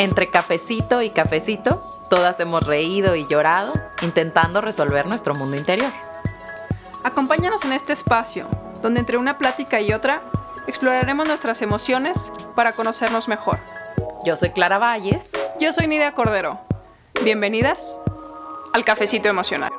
[0.00, 5.92] Entre cafecito y cafecito, todas hemos reído y llorado intentando resolver nuestro mundo interior.
[7.04, 8.48] Acompáñanos en este espacio,
[8.80, 10.22] donde entre una plática y otra
[10.66, 13.58] exploraremos nuestras emociones para conocernos mejor.
[14.24, 15.32] Yo soy Clara Valles.
[15.60, 16.58] Yo soy Nidia Cordero.
[17.22, 18.00] Bienvenidas
[18.72, 19.70] al Cafecito Emocional.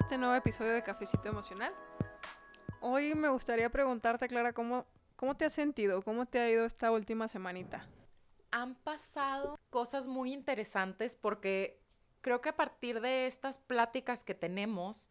[0.00, 1.72] Este nuevo episodio de Cafecito Emocional.
[2.82, 4.84] Hoy me gustaría preguntarte, Clara, ¿cómo,
[5.16, 6.02] cómo te has sentido?
[6.02, 7.86] ¿Cómo te ha ido esta última semanita?
[8.50, 11.80] Han pasado cosas muy interesantes porque
[12.20, 15.10] creo que a partir de estas pláticas que tenemos,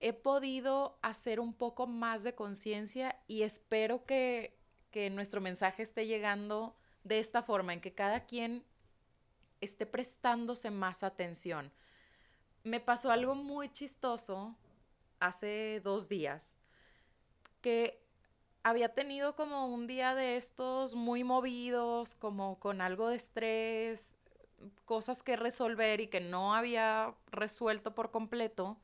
[0.00, 4.58] he podido hacer un poco más de conciencia y espero que,
[4.90, 8.64] que nuestro mensaje esté llegando de esta forma, en que cada quien
[9.60, 11.72] esté prestándose más atención.
[12.62, 14.56] Me pasó algo muy chistoso
[15.20, 16.56] hace dos días,
[17.60, 18.03] que
[18.64, 24.16] había tenido como un día de estos muy movidos, como con algo de estrés,
[24.86, 28.78] cosas que resolver y que no había resuelto por completo,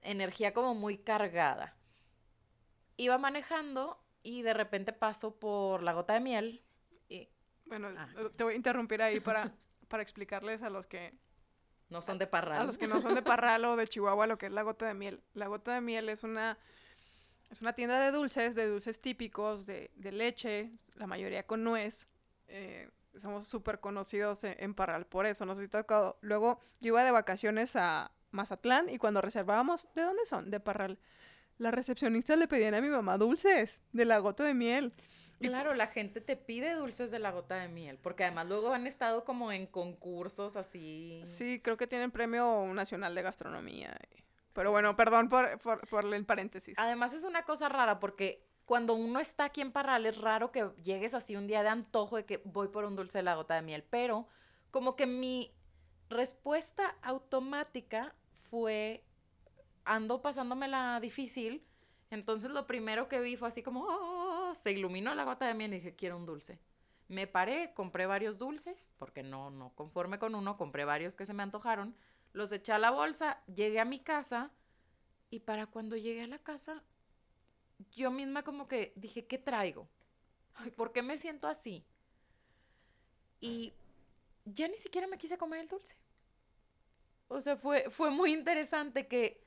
[0.00, 1.76] energía como muy cargada.
[2.96, 6.62] Iba manejando y de repente paso por la gota de miel.
[7.08, 7.28] Y,
[7.66, 8.08] Bueno, Ah.
[8.36, 9.52] te voy a interrumpir ahí para,
[9.88, 11.12] para explicarles a los que
[11.90, 12.62] no son de parral.
[12.62, 14.86] A los que no son de Parral o de Chihuahua, lo que es la gota
[14.86, 15.22] de miel.
[15.34, 16.58] La gota de miel es una,
[17.54, 22.08] es una tienda de dulces, de dulces típicos, de, de leche, la mayoría con nuez.
[22.48, 26.18] Eh, somos súper conocidos en, en Parral por eso, no sé si tocado.
[26.20, 30.50] Luego yo iba de vacaciones a Mazatlán y cuando reservábamos, ¿de dónde son?
[30.50, 30.98] De Parral.
[31.58, 34.92] Las recepcionistas le pedían a mi mamá dulces de la gota de miel.
[35.38, 38.72] Y- Claro, la gente te pide dulces de la gota de miel, porque además luego
[38.72, 41.22] han estado como en concursos así.
[41.26, 43.96] Sí, creo que tienen premio nacional de gastronomía.
[44.54, 46.78] Pero bueno, perdón por, por, por el paréntesis.
[46.78, 50.70] Además es una cosa rara porque cuando uno está aquí en Parral es raro que
[50.82, 53.54] llegues así un día de antojo de que voy por un dulce de la gota
[53.56, 54.26] de miel, pero
[54.70, 55.52] como que mi
[56.08, 58.14] respuesta automática
[58.50, 59.04] fue
[59.84, 61.66] ando pasándomela difícil,
[62.10, 65.72] entonces lo primero que vi fue así como "Ah", se iluminó la gota de miel
[65.74, 66.60] y dije quiero un dulce.
[67.08, 71.34] Me paré, compré varios dulces, porque no, no conforme con uno, compré varios que se
[71.34, 71.94] me antojaron,
[72.34, 74.50] los eché a la bolsa, llegué a mi casa
[75.30, 76.82] y para cuando llegué a la casa,
[77.92, 79.88] yo misma como que dije, ¿qué traigo?
[80.54, 81.84] Ay, ¿Por qué me siento así?
[83.40, 83.72] Y
[84.44, 85.96] ya ni siquiera me quise comer el dulce.
[87.28, 89.44] O sea, fue, fue muy interesante que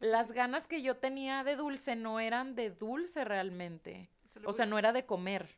[0.00, 4.10] las ganas que yo tenía de dulce no eran de dulce realmente.
[4.44, 5.56] O sea, no era de comer.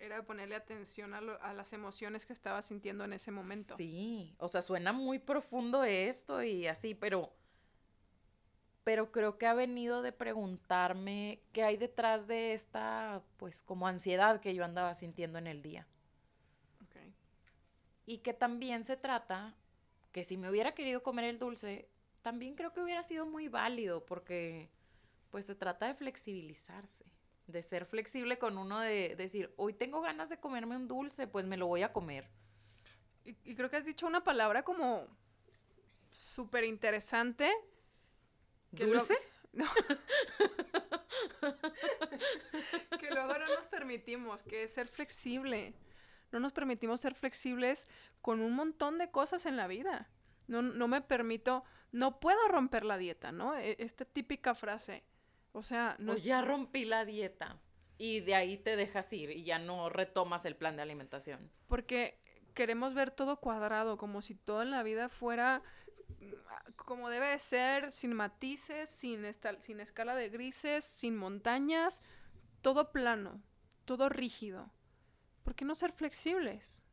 [0.00, 3.76] Era ponerle atención a, lo- a las emociones que estaba sintiendo en ese momento.
[3.76, 7.32] Sí, o sea, suena muy profundo esto y así, pero
[8.84, 14.40] pero creo que ha venido de preguntarme qué hay detrás de esta pues como ansiedad
[14.40, 15.86] que yo andaba sintiendo en el día.
[18.06, 19.54] Y que también se trata
[20.12, 21.88] que si me hubiera querido comer el dulce,
[22.22, 24.70] también creo que hubiera sido muy válido porque
[25.30, 27.04] pues se trata de flexibilizarse,
[27.48, 31.44] de ser flexible con uno de decir, hoy tengo ganas de comerme un dulce, pues
[31.46, 32.28] me lo voy a comer.
[33.24, 35.06] Y, y creo que has dicho una palabra como
[36.10, 37.50] súper interesante.
[38.72, 39.16] lo- ¿Dulce?
[39.50, 39.64] No.
[43.00, 45.74] que luego no nos permitimos, que es ser flexible.
[46.32, 47.86] No nos permitimos ser flexibles
[48.20, 50.08] con un montón de cosas en la vida.
[50.46, 53.56] No, no me permito, no puedo romper la dieta, ¿no?
[53.56, 55.02] E- Esta típica frase.
[55.52, 57.58] O sea, no No, es- ya rompí la dieta.
[57.96, 61.50] Y de ahí te dejas ir y ya no retomas el plan de alimentación.
[61.66, 62.20] Porque
[62.54, 65.62] queremos ver todo cuadrado, como si todo en la vida fuera
[66.20, 72.02] mm, como debe de ser, sin matices, sin, esta- sin escala de grises, sin montañas,
[72.62, 73.42] todo plano,
[73.84, 74.70] todo rígido.
[75.44, 76.84] ¿Por qué no ser flexibles?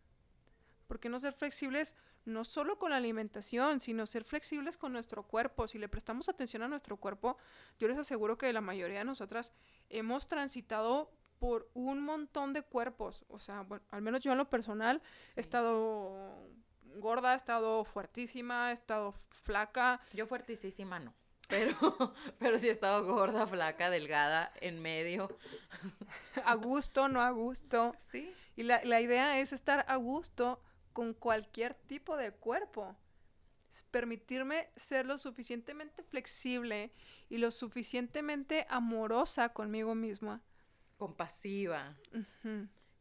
[0.88, 5.24] ¿Por qué no ser flexibles no solo con la alimentación, sino ser flexibles con nuestro
[5.24, 5.68] cuerpo?
[5.68, 7.38] Si le prestamos atención a nuestro cuerpo,
[7.80, 9.54] yo les aseguro que la mayoría de nosotras
[9.90, 13.26] hemos transitado por un montón de cuerpos.
[13.30, 15.02] O sea, bueno, al menos yo en lo personal
[15.36, 16.50] he estado
[16.96, 20.00] gorda, he estado fuertísima, he estado flaca.
[20.14, 21.14] Yo fuertísima no.
[21.48, 21.76] Pero,
[22.40, 25.30] pero sí he estado gorda, flaca, delgada, en medio.
[26.44, 27.94] A gusto, no a gusto.
[28.00, 28.34] Sí.
[28.56, 30.60] Y la, la idea es estar a gusto
[30.96, 32.96] con cualquier tipo de cuerpo.
[33.92, 36.94] Permitirme ser lo suficientemente flexible
[37.28, 40.42] y lo suficientemente amorosa conmigo misma.
[40.98, 41.98] Compasiva.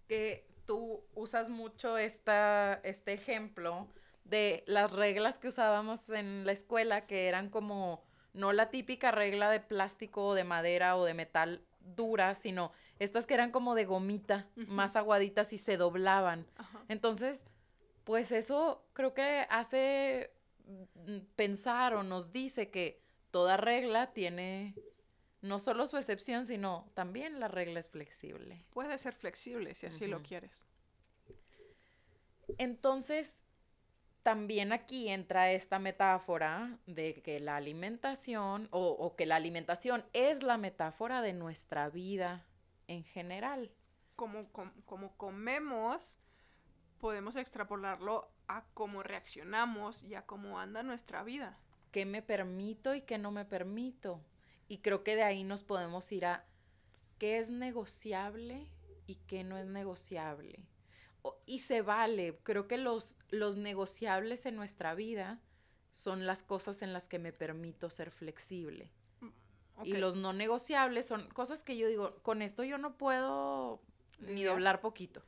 [0.09, 3.87] Que tú usas mucho esta, este ejemplo
[4.25, 8.03] de las reglas que usábamos en la escuela, que eran como
[8.33, 13.27] no la típica regla de plástico o de madera o de metal duras, sino estas
[13.27, 16.49] que eran como de gomita, más aguaditas y se doblaban.
[16.89, 17.45] Entonces,
[18.05, 20.31] pues eso creo que hace
[20.67, 24.75] mm, pensar o nos dice que toda regla tiene
[25.43, 28.65] no solo su excepción, sino también la regla es flexible.
[28.71, 30.65] Puede ser flexible si así lo quieres.
[32.59, 33.43] Entonces,
[34.23, 40.57] también aquí entra esta metáfora de que la alimentación o, que la alimentación es la
[40.57, 42.47] metáfora de nuestra vida
[42.89, 43.71] en general.
[44.17, 44.51] Como,
[44.87, 46.19] como, comemos,
[47.05, 51.59] podemos extrapolarlo a cómo reaccionamos y a cómo anda nuestra vida.
[51.93, 54.23] ¿Qué me permito y qué no me permito?
[54.69, 56.47] Y creo que de ahí nos podemos ir a
[57.19, 58.71] qué es negociable
[59.07, 60.65] y qué no es negociable
[61.45, 62.39] y se vale.
[62.43, 65.43] Creo que los, los negociables en nuestra vida
[65.93, 68.91] son las cosas en las que me permito ser flexible.
[69.21, 73.83] Mm, y los no negociables son cosas que yo digo, con esto yo no puedo
[74.21, 75.23] ni doblar poquito.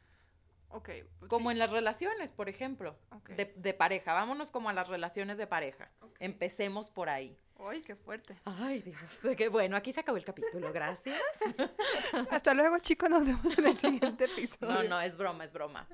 [0.68, 0.90] Ok.
[1.18, 2.98] Pues como en las relaciones, por ejemplo,
[3.28, 4.12] de, de, pareja.
[4.12, 5.90] Vámonos como a las relaciones de pareja.
[6.18, 7.38] Empecemos por ahí.
[7.58, 8.36] ¡Ay, qué fuerte!
[8.44, 9.22] Ay, Dios.
[9.36, 10.72] Qué bueno, aquí se acabó el capítulo.
[10.72, 11.20] Gracias.
[12.30, 13.08] Hasta luego, chicos.
[13.08, 14.74] Nos vemos en el siguiente episodio.
[14.74, 15.88] No, no, es broma, es broma.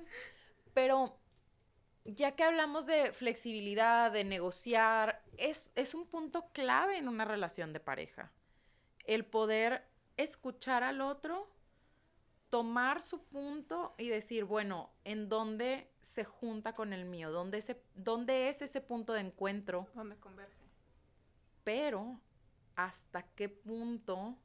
[0.75, 1.19] Pero
[2.05, 7.73] ya que hablamos de flexibilidad, de negociar, es, es un punto clave en una relación
[7.73, 8.33] de pareja.
[9.05, 9.87] El poder
[10.17, 11.52] escuchar al otro,
[12.53, 17.33] tomar su punto y decir, bueno, ¿en dónde se junta con el mío?
[17.33, 19.89] ¿Dónde, ese, dónde es ese punto de encuentro?
[19.95, 20.63] ¿Dónde converge?
[21.65, 22.21] pero
[22.77, 24.37] hasta qué punto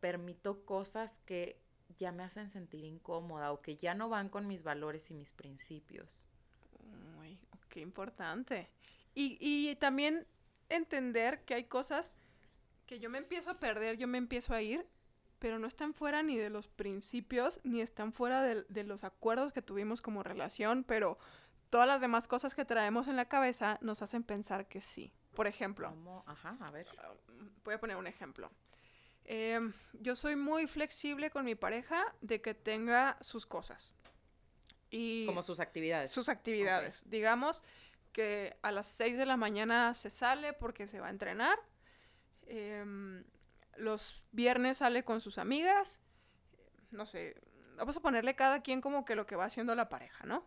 [0.00, 1.60] permito cosas que
[1.98, 5.32] ya me hacen sentir incómoda o que ya no van con mis valores y mis
[5.32, 6.26] principios.
[7.18, 7.38] Uy,
[7.68, 8.70] qué importante.
[9.14, 10.26] Y, y también
[10.68, 12.16] entender que hay cosas
[12.86, 14.86] que yo me empiezo a perder, yo me empiezo a ir,
[15.40, 19.52] pero no están fuera ni de los principios, ni están fuera de, de los acuerdos
[19.52, 21.18] que tuvimos como relación, pero
[21.70, 25.12] todas las demás cosas que traemos en la cabeza nos hacen pensar que sí.
[25.34, 25.92] Por ejemplo.
[26.26, 26.86] Ajá, a ver.
[26.98, 27.12] Ah,
[27.64, 28.50] voy a poner un ejemplo.
[29.24, 33.92] Em, yo soy muy flexible con mi pareja de que tenga sus cosas.
[34.90, 36.10] Y Como sus actividades.
[36.10, 37.08] Sus actividades.
[37.08, 37.62] Digamos
[38.12, 41.56] que a las 6 de la mañana se sale porque se va a entrenar.
[42.46, 43.24] Em,
[43.80, 46.00] los viernes sale con sus amigas.
[46.90, 47.40] No sé,
[47.76, 50.46] vamos a ponerle cada quien como que lo que va haciendo la pareja, ¿no?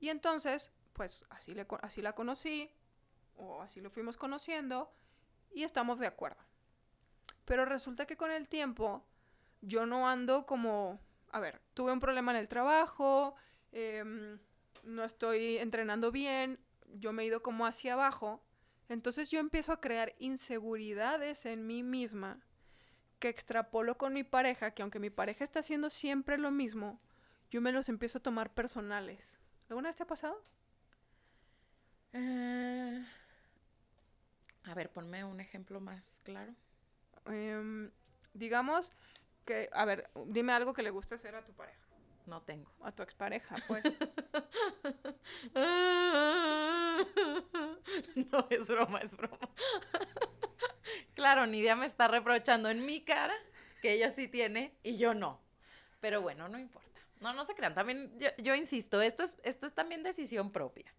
[0.00, 2.70] Y entonces, pues así, le, así la conocí,
[3.36, 4.92] o así lo fuimos conociendo,
[5.50, 6.42] y estamos de acuerdo.
[7.44, 9.04] Pero resulta que con el tiempo
[9.60, 11.00] yo no ando como,
[11.30, 13.34] a ver, tuve un problema en el trabajo,
[13.72, 14.38] em,
[14.84, 18.42] no estoy entrenando bien, yo me he ido como hacia abajo,
[18.88, 22.40] entonces yo empiezo a crear inseguridades en mí misma
[23.18, 27.00] que extrapolo con mi pareja, que aunque mi pareja está haciendo siempre lo mismo,
[27.50, 29.40] yo me los empiezo a tomar personales.
[29.68, 30.42] ¿Alguna vez te ha pasado?
[32.12, 33.04] Eh,
[34.64, 36.54] a ver, ponme un ejemplo más claro.
[37.26, 37.90] Em,
[38.34, 38.92] digamos
[39.44, 41.87] que, a ver, dime algo que le guste hacer a tu pareja.
[42.28, 42.70] No tengo.
[42.82, 43.82] A tu expareja, pues.
[48.30, 49.38] no, es broma, es broma.
[51.14, 53.34] claro, Nidia me está reprochando en mi cara
[53.80, 55.40] que ella sí tiene y yo no.
[56.00, 57.00] Pero bueno, no importa.
[57.20, 57.74] No, no se crean.
[57.74, 60.92] También, yo, insisto, esto es, esto es también decisión propia.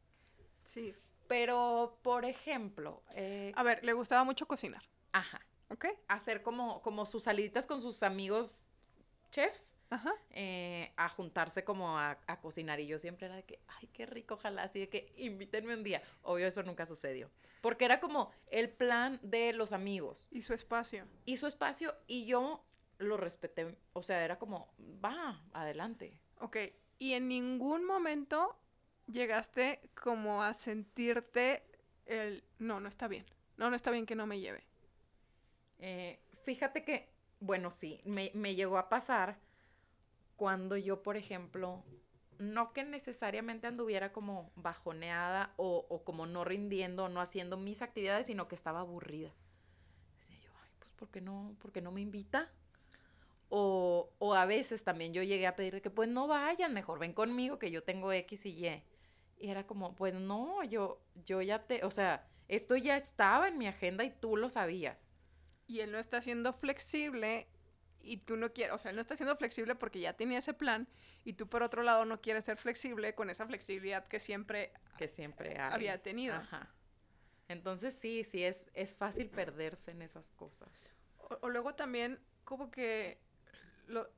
[0.63, 0.95] Sí.
[1.27, 3.03] Pero, por ejemplo...
[3.13, 4.81] Eh, a ver, le gustaba mucho cocinar.
[5.11, 5.45] Ajá.
[5.69, 5.85] ¿Ok?
[6.07, 8.65] Hacer como, como sus saliditas con sus amigos
[9.31, 9.75] chefs.
[9.89, 10.13] Ajá.
[10.31, 12.79] Eh, a juntarse como a, cocinar.
[12.79, 14.63] Y yo siempre era de que, ay, qué rico, ojalá.
[14.63, 16.01] Así de que invítenme un día.
[16.21, 17.29] Obvio, eso nunca sucedió.
[17.61, 20.27] Porque era como el plan de los amigos.
[20.31, 21.05] Y su espacio.
[21.25, 21.95] Y su espacio.
[22.07, 22.63] Y yo
[22.97, 23.77] lo respeté.
[23.93, 26.19] O sea, era como, va, adelante.
[26.39, 26.57] Ok.
[26.97, 28.57] Y en ningún momento
[29.07, 31.63] llegaste como a sentirte
[32.05, 33.25] el, no, no está bien,
[33.57, 34.65] no, no está bien que no me lleve?
[35.79, 39.39] Eh, fíjate que, bueno, sí, me, llegó a pasar
[40.35, 41.83] cuando yo, por ejemplo,
[42.37, 48.27] no que necesariamente anduviera como bajoneada o, o, como no rindiendo, no haciendo mis actividades,
[48.27, 49.33] sino que estaba aburrida.
[50.19, 52.49] Decía yo, ay, pues, ¿por qué no, por qué no me invita?
[53.49, 57.13] O, o a veces también yo llegué a pedir que, pues, no vayan, mejor ven
[57.13, 58.83] conmigo, que yo tengo X y Y.
[59.39, 63.57] Y era como, pues no, yo, yo ya te, o sea, esto ya estaba en
[63.57, 65.13] mi agenda y tú lo sabías.
[65.69, 67.47] Y él no está siendo flexible
[68.01, 70.53] y tú no quieres, o sea, él no está siendo flexible porque ya tenía ese
[70.53, 70.87] plan
[71.23, 75.07] y tú por otro lado no quieres ser flexible con esa flexibilidad que siempre, que
[75.07, 76.35] siempre había tenido.
[76.35, 76.73] Ajá.
[77.47, 80.95] Entonces sí, sí, es, es fácil perderse en esas cosas.
[81.41, 83.19] o luego también como que,
[83.85, 84.09] lo,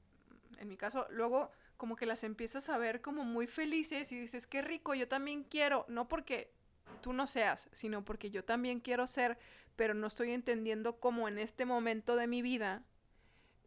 [0.57, 4.47] en mi caso, luego como que las empiezas a ver como muy felices y dices,
[4.47, 6.53] qué rico, yo también quiero, no porque
[7.01, 9.37] tú no seas, sino porque yo también quiero ser,
[9.75, 12.83] pero no estoy entendiendo cómo en este momento de mi vida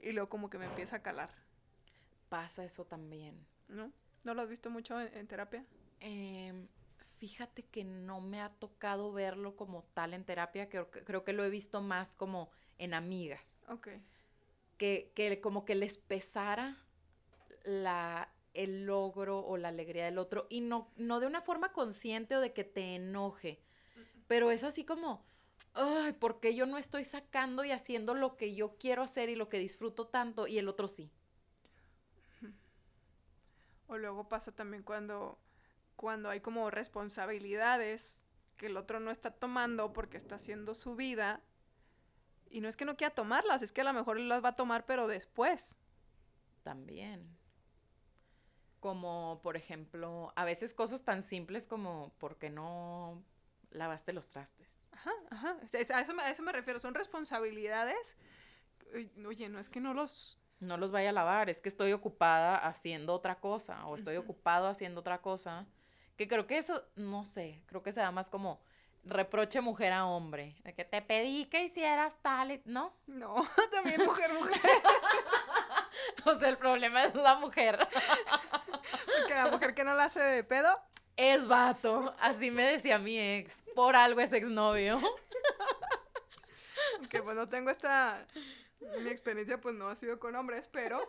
[0.01, 1.31] y luego como que me empieza a calar.
[2.29, 3.47] Pasa eso también.
[3.69, 3.93] ¿No?
[4.25, 5.65] ¿No lo has visto mucho en, terapia?
[6.01, 6.69] Em,
[7.19, 11.45] fíjate que no me ha tocado verlo como tal en terapia, creo, creo que lo
[11.45, 13.63] he visto más como en amigas.
[13.69, 13.89] Ok.
[14.77, 16.77] Que, que como que les pesara
[17.65, 22.37] la, el logro o la alegría del otro y no, no de una forma consciente
[22.37, 23.61] o de que te enoje,
[24.27, 25.25] pero es así como,
[25.75, 29.37] ay, ¿por qué yo no estoy sacando y haciendo lo que yo quiero hacer y
[29.37, 31.11] lo que disfruto tanto y el otro sí?
[33.87, 35.39] O luego pasa también cuando,
[35.97, 38.25] cuando hay como responsabilidades
[38.57, 41.43] que el otro no está tomando porque está haciendo su vida.
[42.51, 44.57] Y no es que no quiera tomarlas, es que a lo mejor las va a
[44.57, 45.77] tomar, pero después.
[46.63, 47.34] También.
[48.85, 53.25] Como, por ejemplo, a veces cosas tan simples como, ¿por qué no
[53.71, 54.87] lavaste los trastes?
[54.93, 55.57] Ajá, ajá.
[55.63, 56.79] A eso, a eso me refiero.
[56.79, 58.15] Son responsabilidades.
[59.27, 62.57] Oye, no es que no los no los vaya a lavar, es que estoy ocupada
[62.59, 65.65] haciendo otra cosa o estoy ocupado haciendo otra cosa.
[66.19, 68.61] Que creo que eso, no sé, creo que se da más como
[69.03, 70.57] reproche mujer a hombre.
[70.63, 72.61] De que te pedí que hicieras tal.
[72.67, 72.95] ¿No?
[73.07, 73.37] No,
[73.73, 74.61] también mujer, mujer.
[76.27, 77.79] o sea, el problema es la mujer.
[79.27, 80.73] que la mujer que no la hace de pedo.
[81.17, 82.15] Es vato.
[82.19, 83.63] Así me decía mi ex.
[83.75, 85.01] Por algo es exnovio.
[87.11, 88.27] que pues no tengo esta
[89.01, 91.01] mi experiencia pues no ha sido con hombres, pero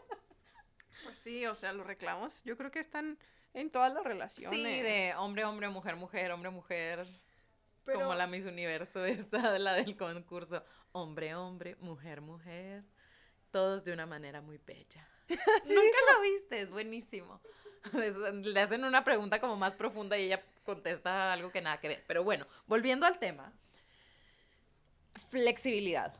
[1.03, 3.17] pues sí, o sea, los reclamos yo creo que están
[3.53, 4.59] en todas las relaciones.
[4.59, 7.07] Sí, de hombre, hombre, mujer, mujer, hombre, mujer.
[7.85, 10.63] Como la Miss Universo esta, la del concurso.
[10.91, 12.83] Hombre, hombre, mujer, mujer.
[13.55, 15.07] Todos de una manera muy bella.
[15.29, 17.39] Nunca lo viste, es buenísimo.
[17.93, 22.03] Le hacen una pregunta como más profunda y ella contesta algo que nada que ver.
[22.05, 23.53] Pero bueno, volviendo al tema.
[25.29, 26.19] Flexibilidad.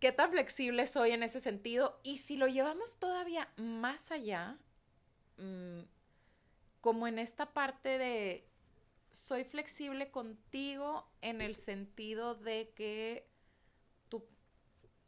[0.00, 2.00] ¿Qué tan flexible soy en ese sentido?
[2.02, 4.58] Y si lo llevamos todavía más allá,
[5.36, 5.82] mm,
[6.80, 8.48] como en esta parte de
[9.12, 13.32] soy flexible contigo en el sentido de que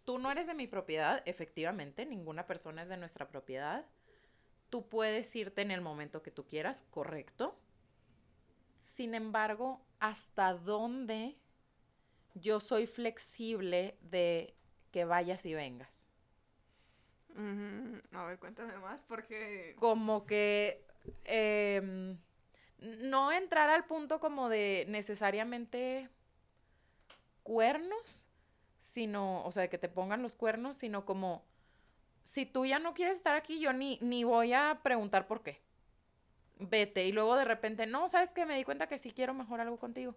[0.06, 3.84] tú no eres de mi propiedad, efectivamente, ninguna persona es de nuestra propiedad.
[4.70, 7.58] Tú puedes irte en el momento que tú quieras, correcto.
[8.80, 11.36] Sin embargo, ¿hasta dónde
[12.40, 14.54] yo soy flexible de
[14.90, 16.08] que vayas y vengas.
[18.12, 19.75] A ver, cuéntame más, porque...
[19.78, 20.82] Como que
[21.25, 22.18] em,
[22.78, 26.08] no entrar al punto como de necesariamente
[27.42, 28.26] cuernos,
[28.87, 31.45] sino, o sea, de que te pongan los cuernos, sino como,
[32.23, 35.61] si tú ya no quieres estar aquí, yo ni, ni voy a preguntar por qué.
[36.61, 37.05] Vete.
[37.05, 39.76] Y luego de repente, no, ¿sabes que Me di cuenta que sí quiero mejor algo
[39.76, 40.14] contigo.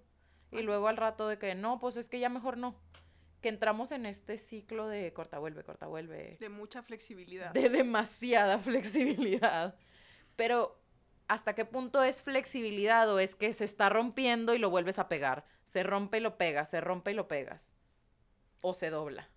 [0.52, 2.76] Y luego al rato de que, no, pues es que ya mejor no
[3.42, 6.38] que entramos en este ciclo de corta vuelve, corta vuelve.
[6.40, 7.52] De mucha flexibilidad.
[7.52, 9.76] De demasiada flexibilidad.
[10.36, 10.80] Pero,
[11.28, 15.10] ¿hasta qué punto es flexibilidad o es que se está rompiendo y lo vuelves a
[15.10, 15.46] pegar?
[15.64, 17.74] Se rompe y lo pegas, se rompe y lo pegas.
[18.62, 19.30] O se dobla.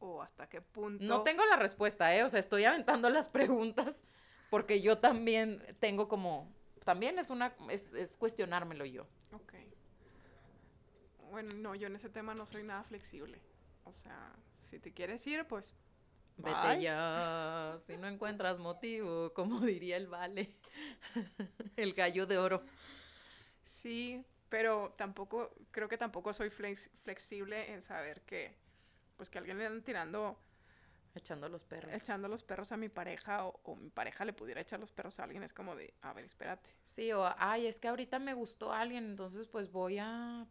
[0.00, 1.04] O hasta qué punto.
[1.04, 2.24] No tengo la respuesta, ¿eh?
[2.24, 4.04] O sea, estoy aventando las preguntas
[4.50, 6.52] porque yo también tengo como.
[6.84, 7.54] También es una.
[7.70, 9.06] Es, es cuestionármelo yo.
[9.32, 9.54] Ok
[11.34, 13.40] bueno, no, yo en ese tema no soy nada flexible.
[13.82, 15.74] O sea, si te quieres ir, pues...
[16.36, 20.56] Vete ya, si no encuentras motivo, como diría el vale,
[21.76, 22.62] el gallo de oro.
[23.64, 28.56] Sí, pero tampoco, creo que tampoco soy flexible en saber que,
[29.16, 30.38] pues que alguien le anda tirando...
[31.16, 31.92] Echando los perros.
[31.92, 35.20] Echando los perros a mi pareja o, o, mi pareja le pudiera echar los perros
[35.20, 36.70] a alguien, es como de, a ver, espérate.
[36.84, 40.44] Sí, o, ay, es que ahorita me gustó alguien, entonces pues voy a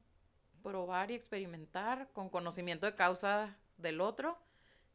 [0.64, 4.40] probar y experimentar con conocimiento de causa del otro.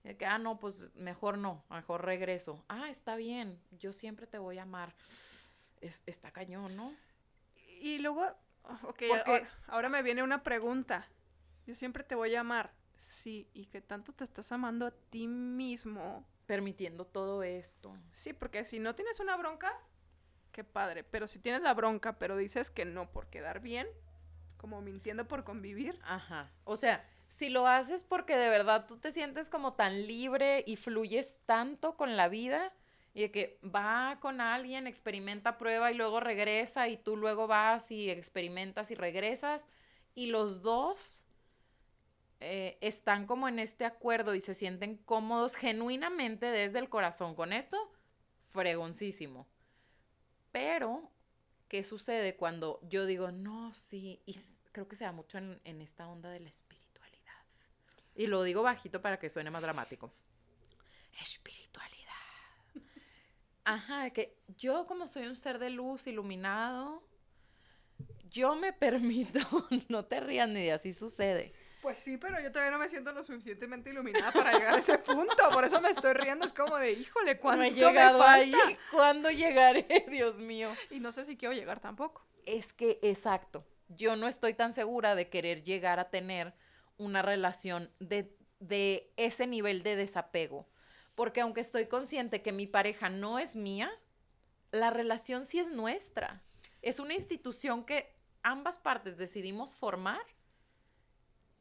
[0.05, 2.65] Y que, ah, no, pues mejor no, mejor regreso.
[2.69, 4.95] Ah, está bien, yo siempre te voy a amar.
[5.81, 6.95] Es, está cañón, ¿no?
[7.81, 8.27] Y luego,
[8.83, 9.03] ok,
[9.67, 11.09] ahora, me viene una pregunta.
[11.67, 12.73] Yo siempre te voy a amar.
[12.97, 16.27] Sí, y que tanto te estás amando a ti mismo.
[16.47, 17.97] Permitiendo todo esto.
[18.13, 19.79] Sí, porque si no tienes una bronca,
[20.51, 21.05] qué padre.
[21.05, 23.87] Pero si tienes la bronca, pero dices que no por quedar bien,
[24.57, 26.01] como mintiendo por convivir.
[26.03, 26.51] Ajá.
[26.65, 30.77] O sea, si lo haces porque de verdad tú te sientes como tan libre y
[30.77, 32.73] fluyes tanto con la vida
[33.19, 37.91] y de que va con alguien, experimenta, prueba y luego regresa y tú luego vas
[37.91, 39.67] y experimentas y regresas
[40.15, 41.25] y los dos
[42.39, 47.53] eh, están como en este acuerdo y se sienten cómodos genuinamente desde el corazón con
[47.53, 47.77] esto,
[48.51, 49.49] fregoncísimo.
[50.53, 51.11] Pero,
[51.67, 54.37] ¿qué sucede cuando yo digo, no, sí, y
[54.71, 57.43] creo que se da mucho en, en esta onda de la espiritualidad?
[58.15, 60.13] Y lo digo bajito para que suene más dramático.
[61.21, 62.08] Espiritualidad.
[63.69, 67.03] Ajá, que yo como soy un ser de luz iluminado,
[68.31, 69.41] yo me permito,
[69.89, 71.53] no te rías ni de así sucede.
[71.83, 74.97] Pues sí, pero yo todavía no me siento lo suficientemente iluminada para llegar a ese
[74.99, 75.37] punto.
[75.53, 76.47] Por eso me estoy riendo.
[76.47, 78.59] Es como de, híjole, ¿cuánto no he llegado me falta?
[78.67, 78.79] ahí.
[78.91, 79.87] ¿Cuándo llegaré?
[80.11, 80.75] Dios mío.
[80.91, 82.27] Y no sé si quiero llegar tampoco.
[82.47, 83.65] Es que, exacto.
[83.89, 86.55] Yo no estoy tan segura de querer llegar a tener
[86.97, 90.67] una relación de, de ese nivel de desapego.
[91.19, 93.91] Porque aunque estoy consciente que mi pareja no es mía,
[94.71, 96.45] la relación sí es nuestra.
[96.81, 100.21] Es una institución que ambas partes decidimos formar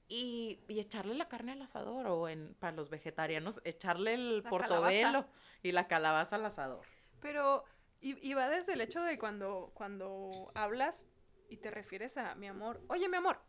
[0.08, 4.50] y, y echarle la carne al asador o en, para los vegetarianos, echarle el La
[4.52, 5.28] portobelo calabaza.
[5.64, 6.86] y la calabaza al asador.
[7.20, 7.64] Pero,
[8.00, 11.08] y, y va desde el hecho de cuando, cuando hablas
[11.50, 12.80] y te refieres a mi amor.
[12.90, 13.40] Oye, mi amor.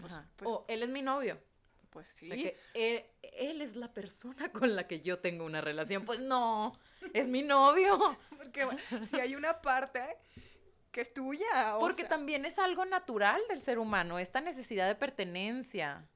[0.00, 1.42] Pues- pues- o él es mi novio.
[1.90, 2.28] Pues sí.
[2.28, 3.04] Que él,
[3.36, 6.04] él es la persona con la que yo tengo una relación.
[6.04, 6.78] Pues no,
[7.12, 8.16] es mi novio.
[8.36, 8.66] Porque
[9.04, 10.00] si hay una parte
[10.90, 11.76] que es tuya.
[11.76, 16.06] o Porque sea, también es algo natural del ser humano, esta necesidad de pertenencia.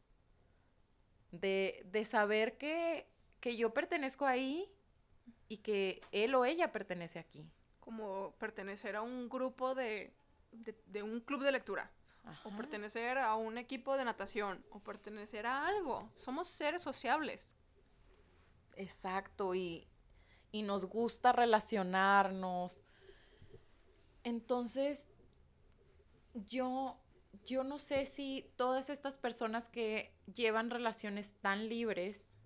[1.31, 3.07] De, de saber que,
[3.41, 4.71] que yo pertenezco ahí
[5.49, 7.45] y que él o ella pertenece aquí.
[7.81, 10.15] Como pertenecer a un grupo de,
[10.53, 11.91] de, de un club de lectura.
[12.45, 14.65] O pertenecer a un equipo de natación.
[14.71, 16.11] O pertenecer a algo.
[16.17, 17.55] Somos seres sociables.
[18.77, 19.89] Exacto, y,
[20.53, 22.83] y nos gusta relacionarnos.
[24.25, 25.09] Entonces,
[26.35, 26.99] yo,
[27.45, 32.39] yo no sé si todas estas personas que llevan relaciones tan libres,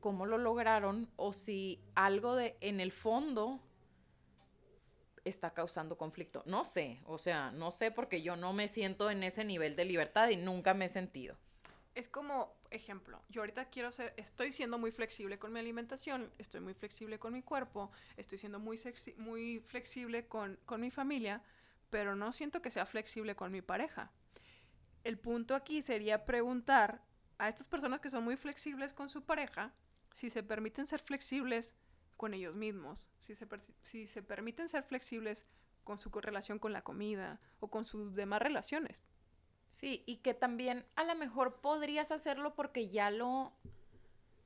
[0.00, 3.60] cómo lo lograron, o si algo de en el fondo
[5.24, 6.42] está causando conflicto.
[6.46, 9.84] No sé, o sea, no sé porque yo no me siento en ese nivel de
[9.84, 11.36] libertad y nunca me he sentido.
[11.94, 16.60] Es como, ejemplo, yo ahorita quiero ser, estoy siendo muy flexible con mi alimentación, estoy
[16.60, 21.42] muy flexible con mi cuerpo, estoy siendo muy, sexy- muy flexible con, con mi familia,
[21.90, 24.10] pero no siento que sea flexible con mi pareja.
[25.04, 27.02] El punto aquí sería preguntar
[27.36, 29.72] a estas personas que son muy flexibles con su pareja
[30.12, 31.76] si se permiten ser flexibles
[32.22, 33.48] con ellos mismos, si se,
[33.82, 35.44] si se permiten ser flexibles
[35.82, 39.10] con su relación con la comida o con sus demás relaciones.
[39.68, 43.52] Sí, y que también a lo mejor podrías hacerlo porque ya lo,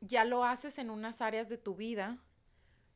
[0.00, 2.16] ya lo haces en unas áreas de tu vida.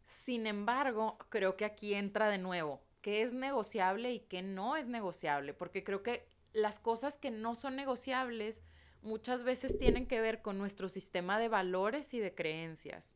[0.06, 4.88] Sin embargo, creo que aquí entra de nuevo qué es negociable y qué no es
[4.88, 8.62] negociable, porque creo que las cosas que no son negociables
[9.02, 13.14] muchas veces tienen que ver con nuestro sistema de valores y de creencias.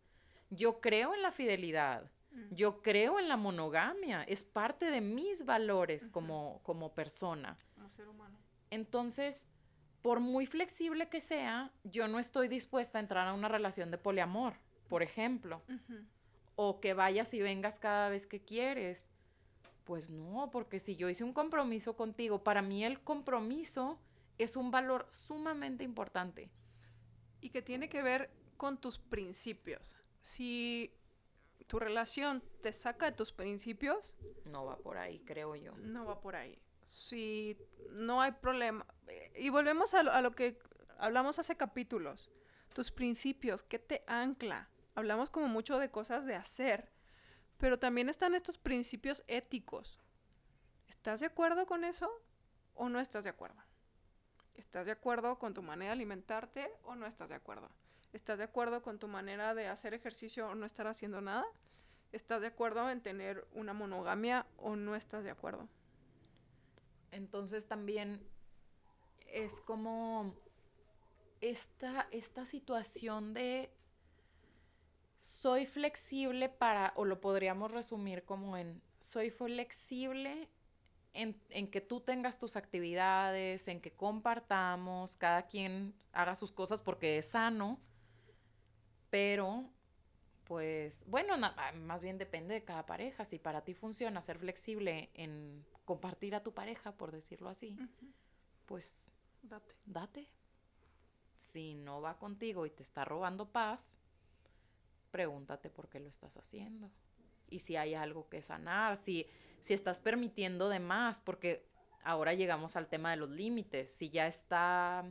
[0.50, 2.10] Yo creo en la fidelidad,
[2.50, 7.56] yo creo en la monogamia, es parte de mis valores como, como persona.
[7.74, 8.38] Como ser humano.
[8.70, 9.46] Entonces,
[10.02, 13.98] por muy flexible que sea, yo no estoy dispuesta a entrar a una relación de
[13.98, 14.54] poliamor,
[14.88, 15.62] por ejemplo,
[16.56, 19.12] o que vayas y vengas cada vez que quieres.
[19.84, 24.00] Pues no, porque si yo hice un compromiso contigo, para mí el compromiso
[24.38, 26.50] es un valor sumamente importante.
[27.40, 29.94] y que tiene que ver con tus principios.
[30.24, 30.90] Si
[31.66, 35.76] tu relación te saca de tus principios, No va por ahí, creo yo.
[35.76, 36.58] no va por ahí.
[36.84, 37.58] Si
[37.90, 38.86] no hay problema.
[39.36, 40.58] Y volvemos a lo, a lo que
[40.96, 42.30] hablamos hace capítulos.
[42.72, 44.70] Tus principios, ¿qué te ancla?
[44.94, 46.90] Hablamos como mucho de cosas de hacer,
[47.58, 50.00] pero también están estos principios éticos.
[50.88, 52.10] ¿Estás de acuerdo con eso
[52.72, 53.62] o no estás de acuerdo?
[54.54, 57.68] ¿Estás de acuerdo con tu manera de alimentarte o no estás de acuerdo?
[58.14, 61.44] ¿Estás de acuerdo con tu manera de hacer ejercicio o no estar haciendo nada?
[62.12, 65.68] ¿Estás de acuerdo en tener una monogamia o no estás de acuerdo?
[67.10, 68.24] Entonces también
[69.26, 70.32] es como
[71.40, 73.72] esta, esta situación de
[75.18, 80.48] soy flexible para, o lo podríamos resumir como en soy flexible
[81.14, 86.80] en, en que tú tengas tus actividades, en que compartamos, cada quien haga sus cosas
[86.80, 87.80] porque es sano,
[89.14, 89.70] pero
[90.42, 93.24] pues bueno, na- ah, más bien depende de cada pareja.
[93.24, 97.76] Si para ti funciona ser flexible en compartir a tu pareja, por decirlo así,
[98.66, 99.72] pues Date.
[99.86, 100.28] date.
[101.36, 104.00] Si no va contigo y te está robando paz,
[105.12, 106.90] pregúntate por qué lo estás haciendo.
[107.48, 109.28] Y si hay algo que sanar, si,
[109.60, 111.68] si estás permitiendo de más, porque
[112.02, 113.92] ahora llegamos al tema de los límites.
[113.92, 115.04] Si ya está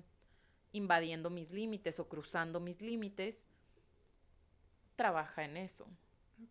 [0.74, 3.48] invadiendo mis límites o cruzando mis límites,
[4.96, 5.88] trabaja en eso.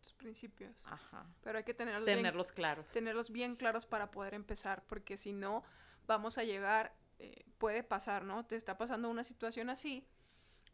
[0.01, 0.75] Tus principios.
[0.85, 1.27] Ajá.
[1.43, 2.87] Pero hay que tenerlos, Tenerlos claros.
[2.87, 5.65] bien, tenerlos bien claros para poder empezar, porque si no,
[6.07, 8.45] vamos a llegar, eh, puede pasar, ¿no?
[8.47, 10.07] Te está pasando una situación así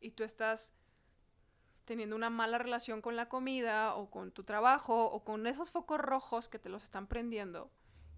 [0.00, 0.76] y tú estás
[1.84, 5.98] teniendo una mala relación con la comida o con tu trabajo o con esos focos
[5.98, 7.70] rojos que te los están prendiendo.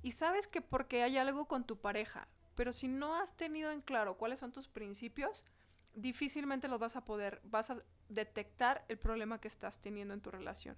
[0.03, 3.81] Y sabes que porque hay algo con tu pareja, pero si no has tenido en
[3.81, 5.45] claro cuáles son tus principios,
[5.95, 10.31] difícilmente los vas a poder, vas a detectar el problema que estás teniendo en tu
[10.31, 10.77] relación.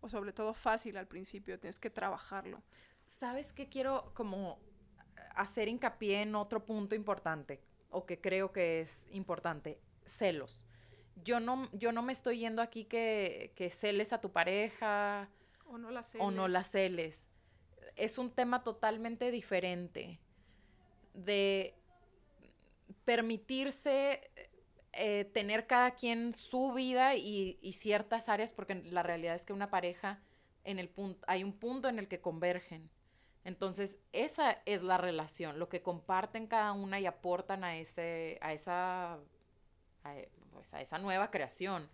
[0.00, 2.62] O sobre todo fácil al principio, tienes que trabajarlo.
[3.06, 4.58] ¿Sabes qué quiero como
[5.36, 9.78] hacer hincapié en otro punto importante o que creo que es importante?
[10.04, 10.64] Celos.
[11.24, 15.28] Yo no, yo no me estoy yendo aquí que, que celes a tu pareja
[15.66, 17.26] O no la o no la celes.
[17.26, 17.28] celes.
[17.94, 20.18] Es un tema totalmente diferente
[21.14, 21.74] de
[23.04, 24.30] permitirse
[24.94, 29.70] eh, tener cada quien su vida y, ciertas áreas, porque la realidad es que una
[29.70, 30.20] pareja,
[30.64, 30.90] en el
[31.26, 32.90] hay un punto en el que convergen.
[33.44, 38.52] Entonces, esa es la relación, lo que comparten cada una y aportan a, ese, a,
[38.52, 39.18] esa,
[40.52, 41.88] pues, a esa nueva creación.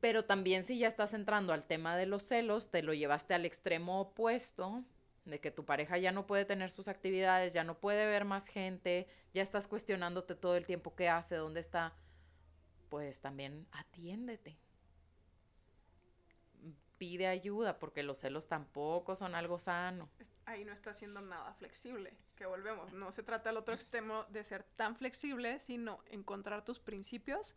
[0.00, 3.44] Pero también si ya estás entrando al tema de los celos, te lo llevaste al
[3.44, 4.84] extremo opuesto,
[5.28, 8.48] de que tu pareja ya no puede tener sus actividades, ya no puede ver más
[8.48, 11.94] gente, ya estás cuestionándote todo el tiempo qué hace, dónde está,
[12.88, 14.58] pues también atiéndete.
[16.96, 20.08] Pide ayuda, porque los celos tampoco son algo sano.
[20.46, 22.16] Ahí no está siendo nada flexible.
[22.34, 22.92] Que volvemos.
[22.92, 27.54] No se trata al otro extremo de ser tan flexible, sino encontrar tus principios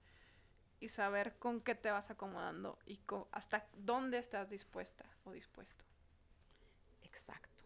[0.79, 2.99] y saber con qué te vas acomodando y
[3.31, 5.85] hasta dónde estás dispuesta o dispuesto.
[7.01, 7.63] Exacto.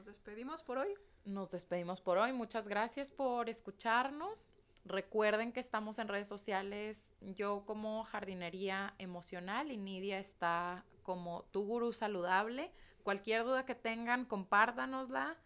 [0.00, 0.94] Nos despedimos por hoy.
[1.26, 2.32] Nos despedimos por hoy.
[2.32, 4.54] Muchas gracias por escucharnos.
[4.86, 7.12] Recuerden que estamos en redes sociales.
[7.20, 12.72] Yo como jardinería emocional y Nidia está como tu gurú saludable.
[13.02, 15.36] Cualquier duda que tengan, compártanosla.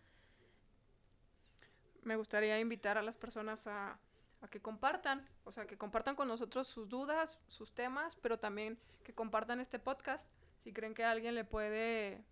[2.04, 3.98] Me gustaría invitar a las personas a,
[4.40, 8.78] a que compartan, o sea, que compartan con nosotros sus dudas, sus temas, pero también
[9.02, 12.24] que compartan este podcast si creen que a alguien le puede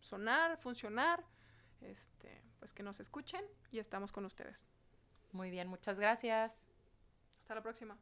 [0.00, 1.24] sonar, funcionar,
[1.84, 4.68] este, pues que nos escuchen y estamos con ustedes.
[5.32, 6.68] Muy bien, muchas gracias.
[7.42, 7.98] Hasta la próxima.